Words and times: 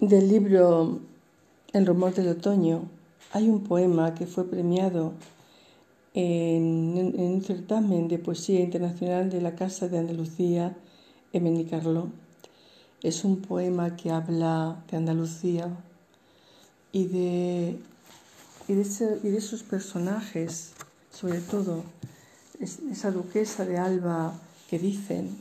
Del 0.00 0.30
libro 0.30 0.98
El 1.74 1.84
rumor 1.84 2.14
del 2.14 2.28
otoño 2.28 2.88
hay 3.32 3.50
un 3.50 3.64
poema 3.64 4.14
que 4.14 4.26
fue 4.26 4.48
premiado 4.48 5.12
en, 6.14 7.14
un 7.18 7.44
certamen 7.44 8.08
de 8.08 8.18
poesía 8.18 8.60
internacional 8.60 9.28
de 9.28 9.42
la 9.42 9.54
Casa 9.54 9.88
de 9.88 9.98
Andalucía 9.98 10.74
en 11.34 11.44
Benicarló. 11.44 12.08
Es 13.02 13.24
un 13.24 13.42
poema 13.42 13.94
que 13.94 14.10
habla 14.10 14.82
de 14.90 14.96
Andalucía 14.96 15.68
y 16.92 17.04
de, 17.08 17.78
y 18.68 18.74
de, 18.74 19.40
sus 19.42 19.62
personajes, 19.62 20.72
sobre 21.10 21.40
todo 21.40 21.84
esa 22.58 23.10
duquesa 23.10 23.66
de 23.66 23.76
Alba 23.76 24.32
que 24.70 24.78
dicen, 24.78 25.36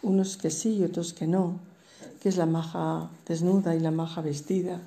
unos 0.00 0.38
que 0.38 0.48
sí 0.48 0.78
y 0.78 0.84
otros 0.84 1.12
que 1.12 1.26
no, 1.26 1.60
que 2.22 2.28
es 2.28 2.36
la 2.36 2.46
maja 2.46 3.10
desnuda 3.26 3.74
y 3.74 3.80
la 3.80 3.90
maja 3.90 4.20
vestida. 4.20 4.80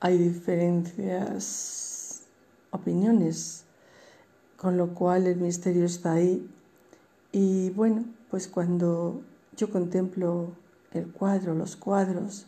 Hay 0.00 0.16
diferencias, 0.16 2.22
opiniones, 2.70 3.64
con 4.56 4.78
lo 4.78 4.94
cual 4.94 5.26
el 5.26 5.36
misterio 5.36 5.84
está 5.84 6.12
ahí. 6.12 6.50
Y 7.30 7.68
bueno, 7.70 8.06
pues 8.30 8.48
cuando 8.48 9.20
yo 9.54 9.70
contemplo 9.70 10.52
el 10.92 11.12
cuadro, 11.12 11.54
los 11.54 11.76
cuadros, 11.76 12.46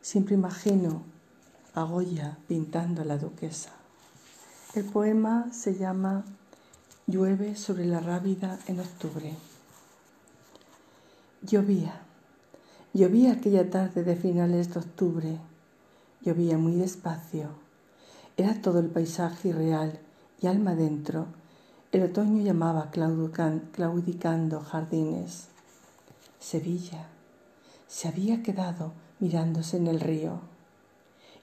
siempre 0.00 0.34
imagino 0.34 1.02
a 1.74 1.82
Goya 1.82 2.38
pintando 2.48 3.02
a 3.02 3.04
la 3.04 3.18
duquesa. 3.18 3.72
El 4.74 4.84
poema 4.84 5.52
se 5.52 5.74
llama 5.74 6.24
Llueve 7.06 7.54
sobre 7.54 7.84
la 7.84 8.00
rábida 8.00 8.58
en 8.66 8.80
octubre. 8.80 9.34
Llovía, 11.42 12.07
llovía 12.92 13.32
aquella 13.32 13.70
tarde 13.70 14.02
de 14.02 14.16
finales 14.16 14.72
de 14.72 14.80
octubre, 14.80 15.38
llovía 16.22 16.58
muy 16.58 16.74
despacio. 16.74 17.50
Era 18.36 18.60
todo 18.60 18.78
el 18.78 18.86
paisaje 18.86 19.48
irreal 19.48 19.98
y 20.40 20.46
alma 20.46 20.74
dentro. 20.74 21.26
El 21.92 22.02
otoño 22.04 22.42
llamaba 22.42 22.90
claudicando 22.90 24.60
jardines. 24.60 25.48
Sevilla 26.38 27.08
se 27.88 28.06
había 28.06 28.42
quedado 28.42 28.92
mirándose 29.18 29.78
en 29.78 29.86
el 29.86 30.00
río. 30.00 30.40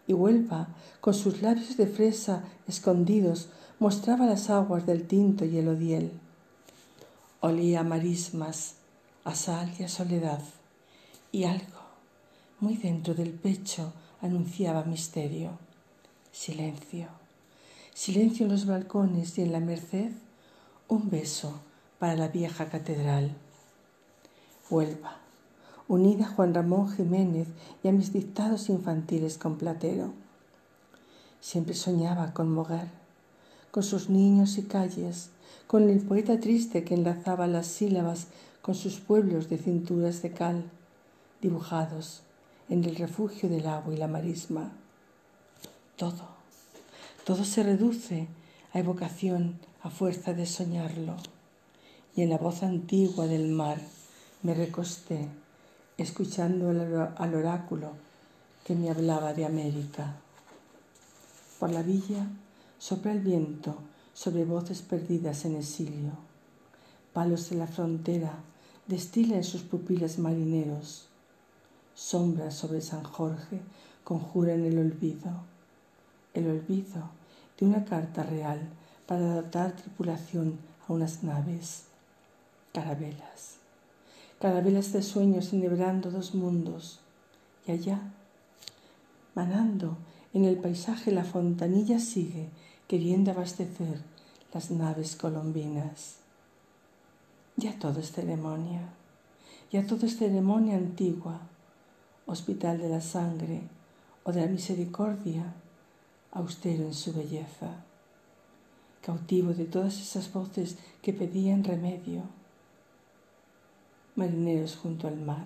Y 0.07 0.13
Huelva, 0.13 0.67
con 1.01 1.13
sus 1.13 1.41
labios 1.41 1.77
de 1.77 1.87
fresa 1.87 2.43
escondidos, 2.67 3.49
mostraba 3.79 4.25
las 4.25 4.49
aguas 4.49 4.85
del 4.85 5.07
tinto 5.07 5.45
y 5.45 5.57
el 5.57 5.67
odiel. 5.67 6.11
Olía 7.41 7.83
marismas, 7.83 8.75
a 9.23 9.35
sal 9.35 9.73
y 9.79 9.83
a 9.83 9.89
soledad, 9.89 10.41
y 11.35 11.43
algo, 11.43 11.81
muy 12.61 12.77
dentro 12.77 13.13
del 13.13 13.31
pecho, 13.31 13.91
anunciaba 14.21 14.85
misterio. 14.85 15.49
Silencio, 16.31 17.09
silencio 17.93 18.45
en 18.45 18.53
los 18.53 18.65
balcones 18.65 19.37
y 19.37 19.41
en 19.41 19.51
la 19.51 19.59
merced, 19.59 20.13
un 20.87 21.09
beso 21.09 21.59
para 21.99 22.15
la 22.15 22.29
vieja 22.29 22.69
catedral. 22.69 23.35
Huelva, 24.69 25.17
unida 25.89 26.23
a 26.23 26.29
Juan 26.29 26.53
Ramón 26.53 26.89
Jiménez 26.95 27.49
y 27.83 27.89
a 27.89 27.91
mis 27.91 28.13
dictados 28.13 28.69
infantiles 28.69 29.37
con 29.37 29.57
Platero. 29.57 30.13
Siempre 31.41 31.73
soñaba 31.73 32.33
con 32.33 32.49
Moguer, 32.49 32.87
con 33.71 33.83
sus 33.83 34.09
niños 34.09 34.57
y 34.57 34.63
calles, 34.63 35.31
con 35.67 35.89
el 35.89 35.99
poeta 35.99 36.39
triste 36.39 36.85
que 36.85 36.93
enlazaba 36.93 37.45
las 37.45 37.67
sílabas 37.67 38.27
con 38.61 38.73
sus 38.73 39.01
pueblos 39.01 39.49
de 39.49 39.57
cinturas 39.57 40.21
de 40.21 40.31
cal, 40.31 40.71
dibujados 41.45 42.23
en 42.69 42.83
el 42.85 42.95
refugio 42.95 43.47
del 43.49 43.67
agua 43.67 43.93
y 43.93 43.97
la 43.97 44.07
marisma. 44.07 44.71
Todo, 45.95 46.27
todo 47.23 47.45
se 47.45 47.61
reduce 47.61 48.27
a 48.73 48.79
evocación 48.79 49.59
a 49.83 49.91
fuerza 49.91 50.33
de 50.33 50.47
soñarlo. 50.47 51.15
Y 52.15 52.23
en 52.23 52.31
la 52.31 52.39
voz 52.39 52.63
antigua 52.63 53.27
del 53.27 53.49
mar 53.49 53.77
me 54.41 54.55
recosté, 54.55 55.27
escuchando 55.99 56.69
al 56.69 57.35
oráculo 57.35 57.91
que 58.65 58.73
me 58.73 58.89
hablaba 58.89 59.33
de 59.35 59.45
América. 59.45 60.15
Por 61.59 61.69
la 61.71 61.83
villa 61.83 62.25
sopla 62.79 63.11
el 63.11 63.19
viento 63.19 63.77
sobre 64.15 64.45
voces 64.45 64.81
perdidas 64.81 65.45
en 65.45 65.57
exilio. 65.57 66.13
Palos 67.13 67.51
de 67.51 67.57
la 67.57 67.67
frontera 67.67 68.33
destila 68.87 69.35
en 69.35 69.43
sus 69.43 69.61
pupilas 69.61 70.17
marineros. 70.17 71.09
Sombras 71.95 72.53
sobre 72.53 72.81
San 72.81 73.03
Jorge 73.03 73.61
conjuran 74.03 74.65
el 74.65 74.77
olvido, 74.77 75.31
el 76.33 76.47
olvido 76.47 77.09
de 77.57 77.65
una 77.65 77.85
carta 77.85 78.21
real 78.23 78.59
para 79.07 79.35
dotar 79.35 79.77
tripulación 79.77 80.59
a 80.87 80.93
unas 80.93 81.23
naves, 81.23 81.85
carabelas, 82.73 83.55
carabelas 84.39 84.91
de 84.91 85.01
sueños 85.01 85.53
enhebrando 85.53 86.11
dos 86.11 86.35
mundos, 86.35 86.99
y 87.65 87.71
allá, 87.71 88.01
manando 89.33 89.97
en 90.33 90.43
el 90.43 90.57
paisaje 90.57 91.11
la 91.11 91.23
fontanilla 91.23 91.99
sigue 91.99 92.49
queriendo 92.89 93.31
abastecer 93.31 94.01
las 94.53 94.69
naves 94.69 95.15
colombinas. 95.15 96.17
Ya 97.55 97.79
todo 97.79 98.01
es 98.01 98.11
ceremonia, 98.11 98.89
ya 99.71 99.87
todo 99.87 100.05
es 100.05 100.17
ceremonia 100.17 100.75
antigua, 100.75 101.39
hospital 102.25 102.79
de 102.79 102.89
la 102.89 103.01
sangre 103.01 103.61
o 104.23 104.31
de 104.31 104.41
la 104.41 104.47
misericordia, 104.47 105.53
austero 106.31 106.83
en 106.83 106.93
su 106.93 107.13
belleza, 107.13 107.83
cautivo 109.01 109.53
de 109.53 109.65
todas 109.65 109.99
esas 109.99 110.31
voces 110.33 110.77
que 111.01 111.13
pedían 111.13 111.63
remedio. 111.63 112.23
Marineros 114.15 114.75
junto 114.75 115.07
al 115.07 115.17
mar, 115.17 115.45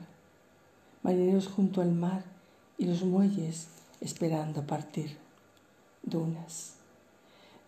marineros 1.04 1.48
junto 1.48 1.82
al 1.82 1.92
mar 1.92 2.24
y 2.78 2.86
los 2.86 3.04
muelles 3.04 3.68
esperando 4.00 4.66
partir. 4.66 5.18
Dunas, 6.04 6.76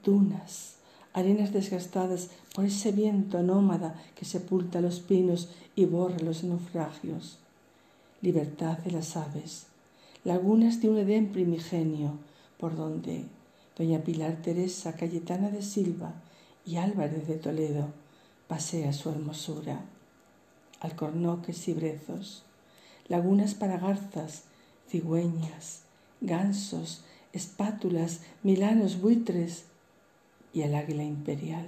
dunas, 0.04 0.76
arenas 1.14 1.52
desgastadas 1.52 2.30
por 2.56 2.66
ese 2.66 2.92
viento 2.92 3.44
nómada 3.44 4.02
que 4.16 4.26
sepulta 4.26 4.80
los 4.80 5.00
pinos 5.00 5.50
y 5.76 5.86
borra 5.86 6.20
los 6.20 6.44
naufragios. 6.44 7.38
Libertad 8.22 8.78
de 8.80 8.92
las 8.92 9.18
aves, 9.18 9.66
lagunas 10.24 10.80
de 10.80 10.90
un 10.90 11.00
Edén 11.00 11.32
primigenio, 11.32 12.20
por 12.60 12.76
donde 12.76 13.26
doña 13.76 14.04
Pilar 14.04 14.42
Teresa 14.44 14.96
Cayetana 14.96 15.50
de 15.50 15.64
Silva 15.64 16.14
y 16.64 16.76
Álvarez 16.76 17.28
de 17.28 17.36
Toledo 17.36 17.88
pasea 18.48 18.94
su 18.94 19.10
hermosura. 19.10 19.82
Alcornoques 20.80 21.68
y 21.68 21.74
brezos, 21.74 22.44
lagunas 23.08 23.56
para 23.56 23.80
garzas, 23.80 24.44
cigüeñas, 24.88 25.82
gansos, 26.22 27.04
espátulas, 27.34 28.22
milanos, 28.44 29.02
buitres, 29.02 29.66
y 30.54 30.62
el 30.62 30.76
águila 30.76 31.04
imperial, 31.04 31.68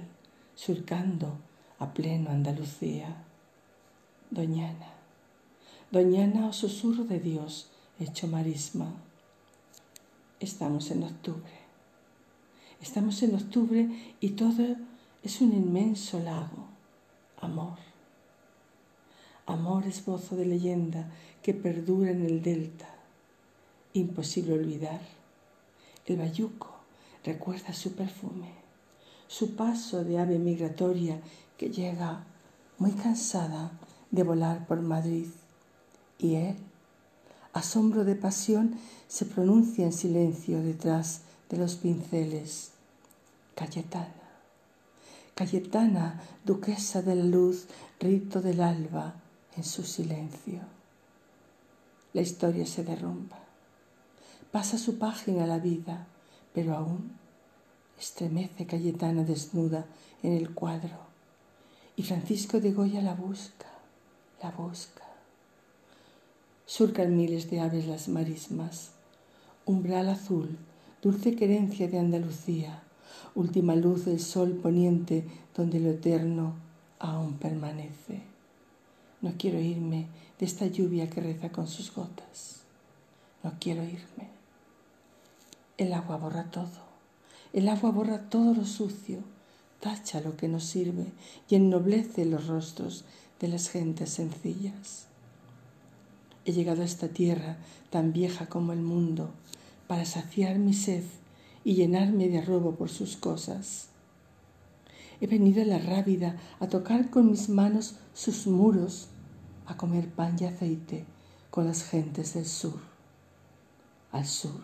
surcando 0.54 1.38
a 1.78 1.92
pleno 1.94 2.30
Andalucía. 2.30 3.24
Doñana, 4.30 4.93
Doñana 5.90 6.48
o 6.48 6.52
susurro 6.52 7.04
de 7.04 7.20
Dios 7.20 7.70
hecho 8.00 8.26
marisma. 8.26 8.92
Estamos 10.40 10.90
en 10.90 11.04
octubre. 11.04 11.52
Estamos 12.80 13.22
en 13.22 13.34
octubre 13.34 13.88
y 14.20 14.30
todo 14.30 14.76
es 15.22 15.40
un 15.40 15.52
inmenso 15.52 16.20
lago. 16.20 16.66
Amor. 17.40 17.78
Amor 19.46 19.86
es 19.86 20.04
bozo 20.04 20.36
de 20.36 20.46
leyenda 20.46 21.10
que 21.42 21.54
perdura 21.54 22.10
en 22.10 22.24
el 22.24 22.42
delta. 22.42 22.88
Imposible 23.92 24.54
olvidar. 24.54 25.00
El 26.06 26.16
bayuco 26.16 26.74
recuerda 27.24 27.72
su 27.72 27.92
perfume 27.92 28.64
su 29.28 29.56
paso 29.56 30.04
de 30.04 30.18
ave 30.18 30.38
migratoria 30.38 31.20
que 31.56 31.70
llega 31.70 32.24
muy 32.78 32.92
cansada 32.92 33.72
de 34.10 34.22
volar 34.22 34.66
por 34.66 34.80
Madrid. 34.80 35.26
Y 36.24 36.36
él, 36.36 36.56
asombro 37.52 38.02
de 38.06 38.14
pasión, 38.14 38.76
se 39.08 39.26
pronuncia 39.26 39.84
en 39.84 39.92
silencio 39.92 40.62
detrás 40.62 41.20
de 41.50 41.58
los 41.58 41.74
pinceles. 41.74 42.70
Cayetana, 43.54 44.08
Cayetana, 45.34 46.22
duquesa 46.46 47.02
de 47.02 47.16
la 47.16 47.24
luz, 47.24 47.66
rito 48.00 48.40
del 48.40 48.62
alba, 48.62 49.16
en 49.54 49.64
su 49.64 49.82
silencio. 49.82 50.60
La 52.14 52.22
historia 52.22 52.64
se 52.64 52.84
derrumba. 52.84 53.38
Pasa 54.50 54.78
su 54.78 54.96
página 54.96 55.46
la 55.46 55.58
vida, 55.58 56.06
pero 56.54 56.74
aún 56.74 57.12
Estremece 58.00 58.64
Cayetana 58.64 59.24
desnuda 59.24 59.84
en 60.22 60.32
el 60.32 60.54
cuadro 60.54 60.96
y 61.96 62.02
Francisco 62.02 62.60
de 62.60 62.72
Goya 62.72 63.02
la 63.02 63.12
busca, 63.12 63.66
la 64.42 64.50
busca. 64.52 65.03
Surcan 66.66 67.14
miles 67.14 67.50
de 67.50 67.60
aves 67.60 67.86
las 67.86 68.08
marismas, 68.08 68.92
umbral 69.66 70.08
azul, 70.08 70.56
dulce 71.02 71.36
querencia 71.36 71.88
de 71.88 71.98
Andalucía, 71.98 72.82
última 73.34 73.76
luz 73.76 74.06
del 74.06 74.18
sol 74.18 74.52
poniente 74.62 75.26
donde 75.54 75.78
lo 75.78 75.90
eterno 75.90 76.54
aún 76.98 77.34
permanece. 77.34 78.22
No 79.20 79.34
quiero 79.36 79.60
irme 79.60 80.06
de 80.38 80.46
esta 80.46 80.66
lluvia 80.66 81.10
que 81.10 81.20
reza 81.20 81.52
con 81.52 81.66
sus 81.66 81.94
gotas. 81.94 82.62
No 83.42 83.52
quiero 83.60 83.82
irme. 83.84 84.30
El 85.76 85.92
agua 85.92 86.16
borra 86.16 86.50
todo. 86.50 86.94
El 87.52 87.68
agua 87.68 87.90
borra 87.90 88.30
todo 88.30 88.54
lo 88.54 88.64
sucio, 88.64 89.18
tacha 89.80 90.22
lo 90.22 90.34
que 90.38 90.48
no 90.48 90.60
sirve 90.60 91.12
y 91.46 91.56
ennoblece 91.56 92.24
los 92.24 92.46
rostros 92.46 93.04
de 93.38 93.48
las 93.48 93.68
gentes 93.68 94.08
sencillas. 94.08 95.08
He 96.44 96.52
llegado 96.52 96.82
a 96.82 96.84
esta 96.84 97.08
tierra 97.08 97.56
tan 97.90 98.12
vieja 98.12 98.46
como 98.46 98.72
el 98.72 98.80
mundo 98.80 99.30
para 99.86 100.04
saciar 100.04 100.58
mi 100.58 100.74
sed 100.74 101.04
y 101.64 101.74
llenarme 101.74 102.28
de 102.28 102.38
arrobo 102.38 102.74
por 102.74 102.90
sus 102.90 103.16
cosas. 103.16 103.88
He 105.20 105.26
venido 105.26 105.62
a 105.62 105.64
la 105.64 105.78
rábida 105.78 106.36
a 106.60 106.68
tocar 106.68 107.08
con 107.08 107.30
mis 107.30 107.48
manos 107.48 107.96
sus 108.12 108.46
muros, 108.46 109.08
a 109.66 109.76
comer 109.76 110.08
pan 110.08 110.36
y 110.38 110.44
aceite 110.44 111.06
con 111.50 111.66
las 111.66 111.84
gentes 111.84 112.34
del 112.34 112.46
sur. 112.46 112.80
Al 114.12 114.26
sur. 114.26 114.60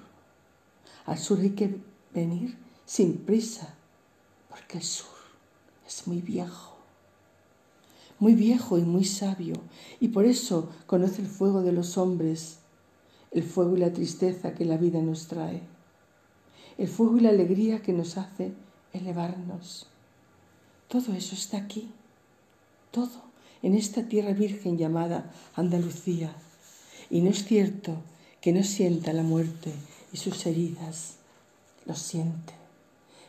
Al 1.06 1.18
sur 1.18 1.40
hay 1.40 1.50
que 1.50 1.80
venir 2.12 2.58
sin 2.84 3.18
prisa, 3.18 3.74
porque 4.48 4.78
el 4.78 4.84
sur 4.84 5.16
es 5.86 6.06
muy 6.06 6.20
viejo, 6.20 6.76
muy 8.20 8.34
viejo 8.34 8.78
y 8.78 8.82
muy 8.82 9.05
sabio, 9.05 9.55
y 9.99 10.08
por 10.08 10.25
eso 10.25 10.70
conoce 10.87 11.22
el 11.22 11.28
fuego 11.28 11.62
de 11.62 11.72
los 11.72 11.99
hombres, 11.99 12.58
el 13.32 13.43
fuego 13.43 13.76
y 13.76 13.81
la 13.81 13.93
tristeza 13.93 14.55
que 14.55 14.64
la 14.64 14.76
vida 14.76 15.00
nos 15.00 15.26
trae 15.26 15.62
el 16.81 16.88
fuego 16.88 17.19
y 17.19 17.20
la 17.20 17.28
alegría 17.28 17.82
que 17.82 17.93
nos 17.93 18.17
hace 18.17 18.55
elevarnos. 18.94 19.87
Todo 20.88 21.12
eso 21.12 21.34
está 21.34 21.58
aquí, 21.58 21.90
todo 22.90 23.20
en 23.62 23.75
esta 23.75 24.08
tierra 24.08 24.32
virgen 24.32 24.78
llamada 24.78 25.31
Andalucía. 25.56 26.34
Y 27.11 27.20
no 27.20 27.28
es 27.28 27.44
cierto 27.44 27.96
que 28.40 28.55
no 28.55 28.62
sienta 28.64 29.12
la 29.12 29.23
muerte 29.23 29.75
y 30.11 30.16
sus 30.16 30.46
heridas, 30.46 31.16
lo 31.84 31.94
siente, 31.94 32.55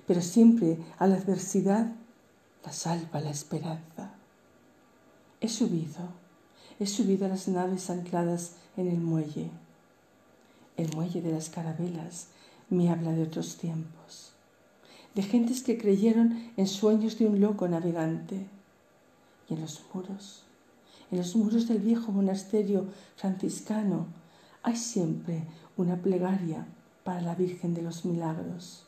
pero 0.08 0.22
siempre 0.22 0.78
a 0.98 1.08
la 1.08 1.16
adversidad 1.16 1.92
la 2.64 2.72
salva 2.72 3.20
la 3.20 3.32
esperanza. 3.32 4.14
He 5.42 5.50
subido, 5.50 6.10
he 6.80 6.86
subido 6.86 7.26
a 7.26 7.30
las 7.30 7.48
naves 7.48 7.90
ancladas 7.90 8.58
en 8.78 8.88
el 8.88 9.00
muelle, 9.00 9.50
el 10.78 10.96
muelle 10.96 11.22
de 11.22 11.32
las 11.32 11.50
carabelas 11.50 12.28
me 12.70 12.90
habla 12.90 13.12
de 13.12 13.24
otros 13.24 13.58
tiempos, 13.58 14.34
de 15.16 15.24
gentes 15.24 15.62
que 15.62 15.78
creyeron 15.78 16.52
en 16.58 16.68
sueños 16.68 17.20
de 17.20 17.26
un 17.26 17.42
loco 17.42 17.68
navegante. 17.68 18.48
Y 19.50 19.56
en 19.56 19.62
los 19.62 19.84
muros, 19.94 20.44
en 21.12 21.18
los 21.18 21.36
muros 21.36 21.68
del 21.68 21.80
viejo 21.80 22.12
monasterio 22.12 22.86
franciscano, 23.18 24.06
hay 24.64 24.78
siempre 24.78 25.44
una 25.76 25.98
plegaria 25.98 26.66
para 27.04 27.22
la 27.22 27.36
Virgen 27.36 27.74
de 27.74 27.82
los 27.82 28.06
Milagros. 28.06 28.86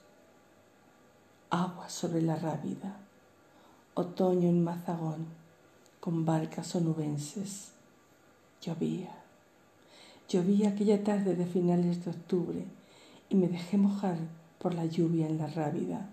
Agua 1.49 1.89
sobre 1.89 2.21
la 2.21 2.35
rábida, 2.35 2.97
otoño 3.95 4.47
en 4.47 4.63
Mazagón, 4.63 5.42
con 6.03 6.25
barcas 6.25 6.75
onubenses. 6.75 7.71
Llovía, 8.61 9.15
llovía 10.27 10.71
aquella 10.71 11.01
tarde 11.01 11.33
de 11.33 11.45
finales 11.45 12.03
de 12.03 12.11
octubre 12.11 12.65
y 13.29 13.35
me 13.35 13.47
dejé 13.47 13.77
mojar 13.77 14.17
por 14.59 14.73
la 14.73 14.85
lluvia 14.85 15.27
en 15.27 15.37
la 15.37 15.47
rábida. 15.47 16.09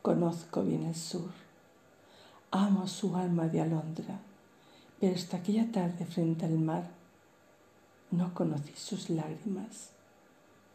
Conozco 0.00 0.62
bien 0.62 0.84
el 0.84 0.94
sur, 0.94 1.28
amo 2.50 2.88
su 2.88 3.14
alma 3.14 3.46
de 3.46 3.60
alondra, 3.60 4.20
pero 5.00 5.14
hasta 5.14 5.36
aquella 5.36 5.70
tarde 5.70 6.06
frente 6.06 6.46
al 6.46 6.58
mar 6.58 6.88
no 8.10 8.32
conocí 8.32 8.72
sus 8.74 9.10
lágrimas. 9.10 9.90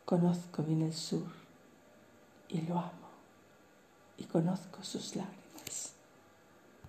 Conozco 0.06 0.62
bien 0.62 0.84
el 0.84 0.94
sur 0.94 1.32
y 2.48 2.62
lo 2.62 2.78
amo 2.78 3.10
y 4.20 4.26
conozco 4.26 4.84
sus 4.84 5.16
lágrimas. 5.16 6.01